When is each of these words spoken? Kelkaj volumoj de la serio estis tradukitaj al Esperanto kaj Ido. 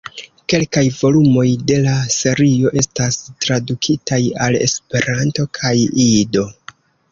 Kelkaj 0.51 0.83
volumoj 1.01 1.43
de 1.71 1.77
la 1.83 1.93
serio 2.15 2.73
estis 2.81 3.19
tradukitaj 3.45 4.21
al 4.49 4.59
Esperanto 4.69 5.49
kaj 5.61 5.77
Ido. 6.11 6.51